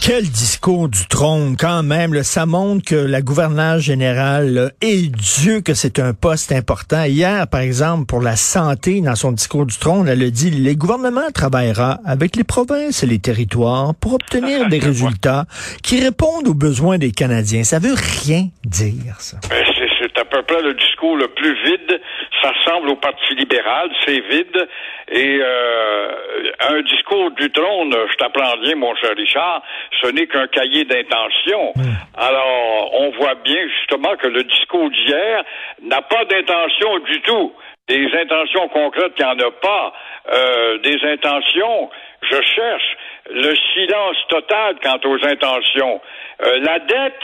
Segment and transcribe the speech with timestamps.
[0.00, 2.14] Quel discours du trône, quand même.
[2.14, 7.04] Là, ça montre que la gouverneure générale, là, et Dieu que c'est un poste important.
[7.04, 10.76] Hier, par exemple, pour la santé, dans son discours du trône, elle a dit, les
[10.76, 15.46] gouvernements travaillera avec les provinces et les territoires pour obtenir des résultats
[15.82, 17.64] qui répondent aux besoins des Canadiens.
[17.64, 19.38] Ça veut rien dire, ça.
[19.98, 22.00] C'est- à peu près le discours le plus vide.
[22.42, 24.68] Ça ressemble au Parti libéral, c'est vide.
[25.10, 26.08] Et euh,
[26.70, 29.62] un discours du trône, je t'apprends rien, mon cher Richard,
[30.02, 31.72] ce n'est qu'un cahier d'intention.
[32.16, 35.44] Alors, on voit bien justement que le discours d'hier
[35.82, 37.52] n'a pas d'intention du tout.
[37.88, 39.92] Des intentions concrètes, il n'y en a pas.
[40.30, 41.90] Euh, des intentions,
[42.22, 42.96] je cherche
[43.30, 46.00] le silence total quant aux intentions.
[46.44, 47.20] Euh, la dette,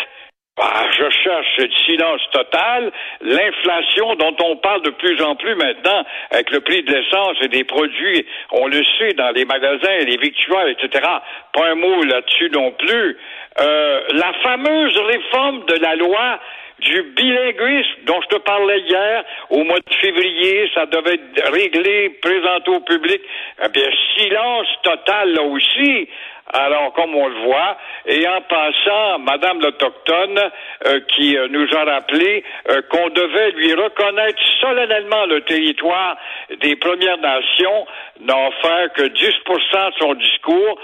[0.56, 6.04] bah, je cherche le silence total, l'inflation dont on parle de plus en plus maintenant
[6.30, 10.16] avec le prix de l'essence et des produits, on le sait dans les magasins, les
[10.16, 11.04] victuailles, etc.
[11.52, 13.18] Pas un mot là-dessus non plus.
[13.60, 16.38] Euh, la fameuse réforme de la loi
[16.80, 22.10] du bilinguisme dont je te parlais hier, au mois de février, ça devait être réglé,
[22.20, 23.20] présenté au public.
[23.64, 26.08] Eh bien, silence total là aussi.
[26.52, 30.50] Alors, comme on le voit, et en passant, Madame l'Autochtone,
[30.86, 36.16] euh, qui euh, nous a rappelé euh, qu'on devait lui reconnaître solennellement le territoire
[36.60, 37.86] des Premières Nations,
[38.20, 40.78] n'a offert que 10% de son discours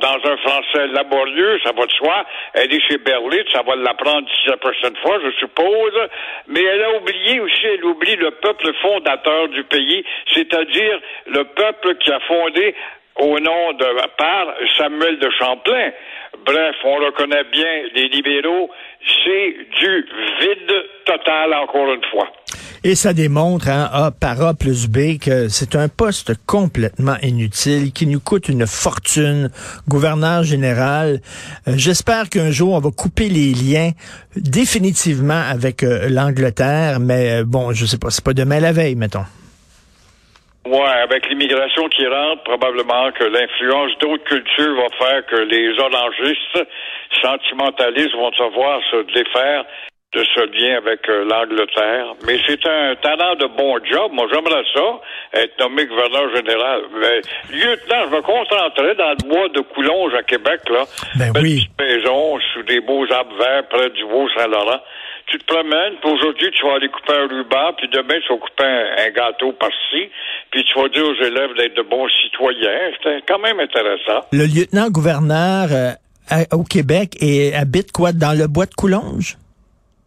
[0.00, 2.24] dans un français laborieux, ça va de soi.
[2.54, 6.08] Elle est chez Berlitz, ça va l'apprendre d'ici la prochaine fois, je suppose.
[6.46, 11.96] Mais elle a oublié aussi, elle oublie le peuple fondateur du pays, c'est-à-dire le peuple
[11.96, 12.74] qui a fondé
[13.16, 13.86] au nom de
[14.16, 14.46] par
[14.78, 15.90] Samuel de Champlain.
[16.44, 18.70] Bref, on reconnaît bien les libéraux,
[19.24, 20.06] c'est du
[20.40, 20.72] vide
[21.04, 22.28] total encore une fois.
[22.84, 27.92] Et ça démontre, hein, A par A plus B, que c'est un poste complètement inutile,
[27.92, 29.50] qui nous coûte une fortune.
[29.86, 31.20] Gouverneur général,
[31.68, 33.92] euh, j'espère qu'un jour, on va couper les liens
[34.34, 38.96] définitivement avec euh, l'Angleterre, mais euh, bon, je sais pas, c'est pas demain la veille,
[38.96, 39.26] mettons.
[40.64, 46.68] Ouais, avec l'immigration qui rentre, probablement que l'influence d'autres cultures va faire que les orangistes
[47.20, 49.64] sentimentalistes vont savoir se défaire
[50.14, 52.14] de ce lien avec euh, l'Angleterre.
[52.26, 54.12] Mais c'est un talent de bon job.
[54.12, 56.82] Moi, j'aimerais ça, être nommé gouverneur général.
[57.00, 60.84] Mais, lieutenant, je me concentrerai dans le bois de Coulonge à Québec, là.
[61.18, 61.66] Ben Belle oui.
[61.80, 64.80] maison sous des beaux arbres verts près du Beau-Saint-Laurent.
[65.26, 68.38] Tu te promènes, puis aujourd'hui, tu vas aller couper un ruban, puis demain, tu vas
[68.38, 70.10] couper un, un gâteau par-ci,
[70.50, 72.90] puis tu vas dire aux élèves d'être de bons citoyens.
[73.02, 74.26] C'est quand même intéressant.
[74.32, 75.90] Le lieutenant-gouverneur euh,
[76.30, 79.36] à- au Québec et habite quoi, dans le bois de Coulonge?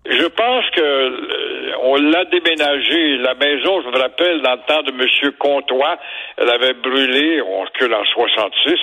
[0.08, 3.18] Je pense que euh, on l'a déménagé.
[3.18, 5.32] La maison, je me rappelle, dans le temps de M.
[5.40, 5.98] Comtois,
[6.38, 8.74] elle avait brûlé, on recule en 66.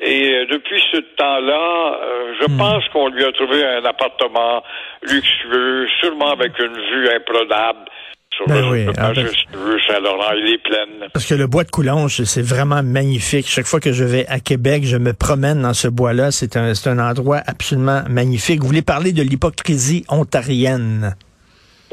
[0.00, 4.62] Et euh, depuis ce temps-là, euh, je pense qu'on lui a trouvé un appartement
[5.02, 7.90] luxueux, sûrement avec une vue imprenable
[8.34, 10.32] sur Ben le, oui, le ah ben- majestueux Saint-Laurent.
[10.38, 11.08] Il est plein.
[11.12, 13.46] Parce que le bois de Coulonge, c'est vraiment magnifique.
[13.46, 16.30] Chaque fois que je vais à Québec, je me promène dans ce bois-là.
[16.30, 18.60] C'est un, c'est un endroit absolument magnifique.
[18.60, 21.14] Vous voulez parler de l'hypocrisie ontarienne?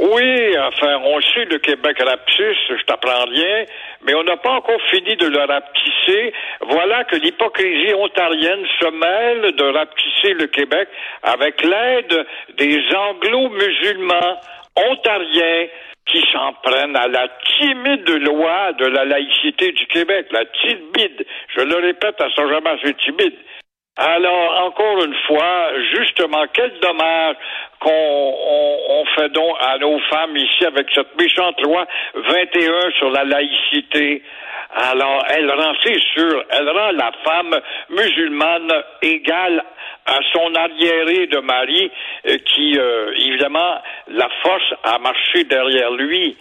[0.01, 3.65] Oui, enfin, on sait le Québec rapetisse, je t'apprends rien,
[4.05, 6.33] mais on n'a pas encore fini de le rapetisser.
[6.61, 10.87] Voilà que l'hypocrisie ontarienne se mêle de rapetisser le Québec
[11.23, 12.25] avec l'aide
[12.57, 14.39] des anglo-musulmans.
[14.77, 15.67] ontariens
[16.05, 21.25] qui s'en prennent à la timide loi de la laïcité du Québec, la timide.
[21.55, 23.35] Je le répète, elle sera jamais assez timide.
[23.97, 27.35] Alors, encore une fois, justement, quel dommage
[27.81, 28.33] qu'on
[28.89, 34.23] on, fait donc à nos femmes ici avec cette méchante loi 21 sur la laïcité.
[34.73, 35.97] Alors, elle rend, c'est
[36.51, 37.59] elle rend la femme
[37.89, 38.71] musulmane
[39.01, 39.63] égale
[40.05, 41.91] à son arriéré de mari
[42.27, 46.37] euh, qui, euh, évidemment, la force à marcher derrière lui.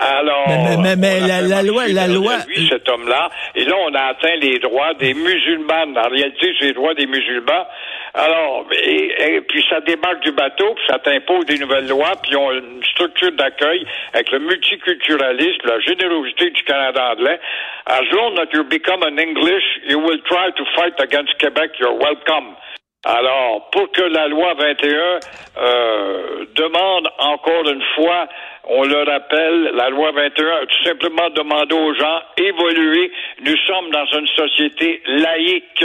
[0.00, 3.92] Alors, Mais- mais- mais- la- la loi- la loi- lui, cet homme-là, et là, on
[3.94, 5.98] a atteint les droits des musulmanes.
[5.98, 7.66] En réalité, c'est les droits des musulmans.
[8.14, 12.36] Alors, et, et puis ça débarque du bateau, puis ça t'impose des nouvelles lois, puis
[12.36, 13.84] on a une structure d'accueil
[14.14, 17.40] avec le multiculturalisme, la générosité du Canada anglais.
[17.86, 21.98] As long as you become an English, you will try to fight against Quebec, you're
[21.98, 22.54] welcome.
[23.04, 25.20] Alors, pour que la loi 21
[25.62, 28.26] euh, demande encore une fois,
[28.68, 33.10] on le rappelle, la loi 21 a tout simplement demandé aux gens évoluer.
[33.42, 35.84] Nous sommes dans une société laïque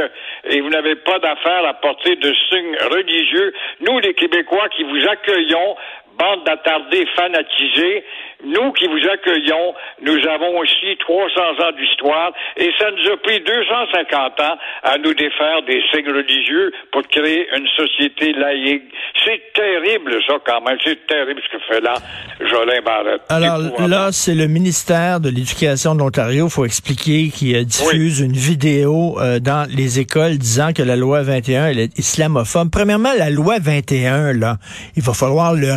[0.49, 3.53] et vous n'avez pas d'affaire à porter de signes religieux.
[3.79, 5.75] Nous, les Québécois qui vous accueillons,
[6.17, 8.03] bande d'attardés fanatisés,
[8.45, 13.39] nous qui vous accueillons, nous avons aussi 300 ans d'histoire et ça nous a pris
[13.39, 18.83] 250 ans à nous défaire des signes religieux pour créer une société laïque.
[19.25, 21.95] C'est terrible ça quand même, c'est terrible ce que fait là
[22.39, 23.21] Jolin Barrette.
[23.29, 29.17] Alors là, c'est le ministère de l'Éducation de l'Ontario, faut expliquer, qui diffuse une vidéo
[29.19, 32.69] euh, dans les écoles disant que la loi 21 elle est islamophobe.
[32.71, 34.57] Premièrement, la loi 21, là,
[34.95, 35.73] il va falloir le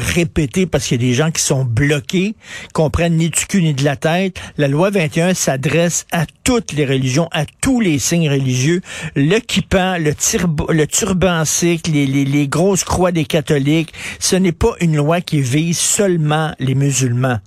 [0.66, 2.34] parce qu'il y a des gens qui sont bloqués,
[2.72, 4.36] comprennent ni du cul ni de la tête.
[4.56, 8.80] La loi 21 s'adresse à toutes les religions, à tous les signes religieux.
[9.14, 14.36] Le kippan, le, tirbo- le turban sikh, les, les, les grosses croix des catholiques, ce
[14.36, 17.38] n'est pas une loi qui vise seulement les musulmans.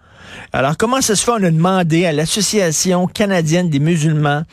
[0.53, 1.31] Alors, comment ça se fait?
[1.31, 4.43] On a demandé à l'Association canadienne des musulmans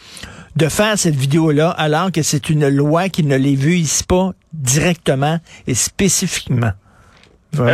[0.56, 5.38] de faire cette vidéo-là, alors que c'est une loi qui ne les vise pas directement
[5.67, 6.73] et spécifiquement.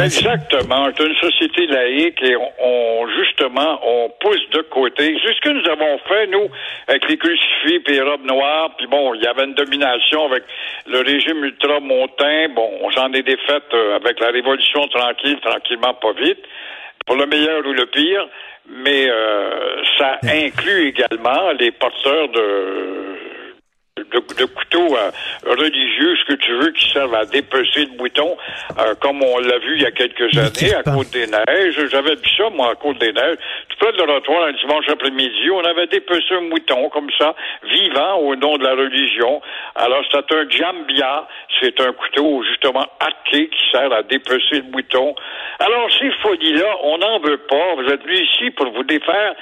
[0.05, 0.89] Exactement.
[0.97, 5.17] C'est une société laïque et on, on- justement on pousse de côté.
[5.25, 6.49] C'est ce que nous avons fait nous
[6.87, 8.71] avec les crucifix et les robes noires.
[8.79, 10.45] Puis bon, il y avait une domination avec
[10.87, 12.49] le régime ultramontain.
[12.55, 16.39] Bon, on s'en est défaite euh, avec la révolution tranquille, tranquillement, pas vite,
[17.07, 18.27] pour le meilleur ou le pire.
[18.69, 23.17] Mais euh, ça inclut également les porteurs de
[24.12, 25.11] de, de couteaux euh,
[25.47, 28.37] religieux, ce que tu veux, qui servent à dépecer le bouton,
[28.79, 30.82] euh, comme on l'a vu il y a quelques années à.
[30.82, 31.88] Côte des Neiges.
[31.91, 33.38] J'avais vu ça, moi, à Côte des Neiges.
[33.82, 37.34] Près de l'oratoire, un dimanche après-midi, on avait dépecé un mouton, comme ça,
[37.64, 39.43] vivant au nom de la religion.
[39.75, 41.26] Alors, c'est un jambia.
[41.61, 45.17] C'est un couteau, justement, hacké qui sert à dépecer le bouton.
[45.58, 47.75] Alors, ces folies-là, on n'en veut pas.
[47.75, 49.34] Vous êtes venus ici pour vous défaire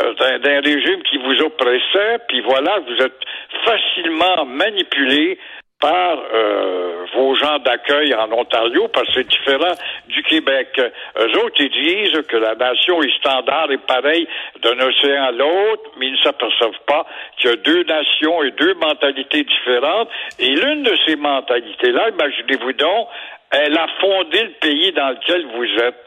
[0.00, 3.20] euh, d'un régime qui vous oppressait, puis voilà, vous êtes
[3.64, 5.40] facilement manipulé
[5.80, 9.74] par euh, vos gens d'accueil en Ontario, parce que c'est différent
[10.08, 10.68] du Québec.
[10.76, 14.26] Eux autres, ils disent que la nation est standard et pareil
[14.62, 18.50] d'un océan à l'autre, mais ils ne s'aperçoivent pas qu'il y a deux nations et
[18.52, 20.08] deux mentalités différentes.
[20.38, 23.08] Et l'une de ces mentalités-là, imaginez-vous donc,
[23.50, 26.04] elle a fondé le pays dans lequel vous êtes.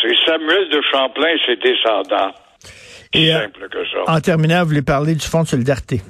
[0.00, 2.32] C'est Samuel de Champlain et ses descendants.
[3.12, 3.98] Et, euh, simple que ça.
[4.06, 6.00] En terminant, vous voulez parler du Fonds de solidarité.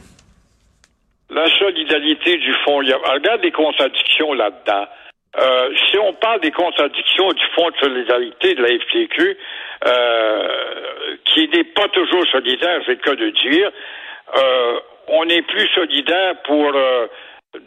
[1.40, 4.87] La solidarité du fonds, il y a- regarde les contradictions là-dedans.
[5.38, 9.38] Euh, si on parle des contradictions du Fonds de solidarité de la FTQ,
[9.87, 10.49] euh,
[11.25, 13.70] qui n'est pas toujours solidaire, c'est le cas de dire,
[14.37, 17.06] euh, on est plus solidaire pour euh,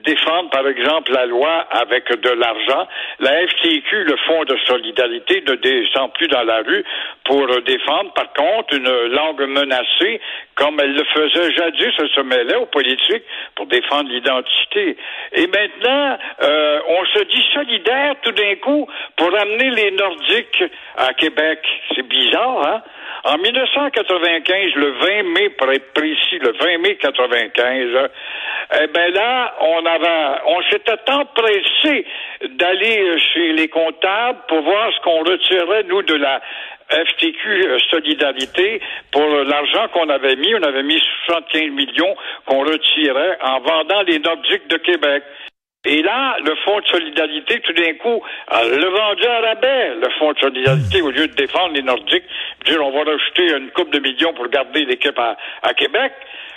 [0.05, 2.87] défendre, par exemple, la loi avec de l'argent.
[3.19, 6.83] La FTQ, le Fonds de solidarité, ne descend plus dans la rue
[7.25, 10.21] pour défendre, par contre, une langue menacée,
[10.55, 13.23] comme elle le faisait jadis, elle se mêlait aux politiques
[13.55, 14.97] pour défendre l'identité.
[15.33, 18.87] Et maintenant, euh, on se dit solidaire tout d'un coup
[19.17, 20.63] pour amener les Nordiques
[20.97, 21.59] à Québec.
[21.93, 22.81] C'est bizarre, hein?
[23.25, 28.09] En 1995, le 20 mai, précis, le 20 mai 95,
[28.81, 32.05] eh ben là, on avait, on s'était empressé
[32.49, 36.41] d'aller chez les comptables pour voir ce qu'on retirait, nous, de la
[36.89, 40.53] FTQ euh, Solidarité pour l'argent qu'on avait mis.
[40.55, 42.15] On avait mis 75 millions
[42.45, 45.23] qu'on retirait en vendant les Nordiques de Québec.
[45.85, 48.21] Et là, le fonds de solidarité, tout d'un coup,
[48.53, 52.23] euh, le vendu à rabais, le fonds de solidarité, au lieu de défendre les Nordiques,
[52.65, 56.13] dire on va rajouter une coupe de millions pour garder l'équipe à, à Québec.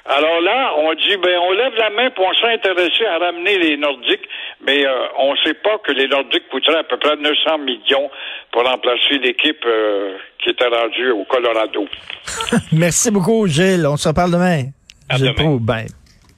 [0.09, 3.59] Alors là, on dit, ben, on lève la main pour on s'est intéressé à ramener
[3.59, 4.29] les Nordiques,
[4.65, 8.09] mais euh, on ne sait pas que les Nordiques coûteraient à peu près 900 millions
[8.53, 11.89] pour remplacer l'équipe euh, qui était rendue au Colorado.
[12.73, 13.87] Merci beaucoup, Gilles.
[13.89, 14.67] On se reparle demain.
[15.09, 15.35] À Gilles demain.
[15.35, 15.87] Proulx, bye.